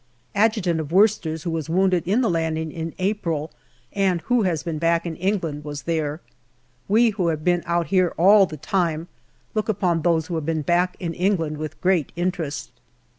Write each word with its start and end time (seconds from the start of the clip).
Adjutant 0.33 0.79
of 0.79 0.91
Worcesters, 0.91 1.43
who 1.43 1.51
was 1.51 1.69
wounded 1.69 2.01
in 2.07 2.21
the 2.21 2.27
landing 2.31 2.71
in 2.71 2.95
April, 2.97 3.51
and 3.93 4.21
who 4.21 4.41
has 4.41 4.63
been 4.63 4.79
back 4.79 5.05
in 5.05 5.15
England, 5.17 5.63
was 5.63 5.83
there. 5.83 6.21
We 6.87 7.11
who 7.11 7.27
have 7.27 7.43
been 7.43 7.61
out 7.67 7.89
here 7.89 8.11
all 8.17 8.47
the 8.47 8.57
time 8.57 9.09
look 9.53 9.69
upon 9.69 10.01
those 10.01 10.25
who 10.25 10.33
have 10.33 10.45
been 10.47 10.63
back 10.63 10.97
in 10.99 11.13
England 11.13 11.59
with 11.59 11.79
great 11.81 12.11
interest. 12.15 12.71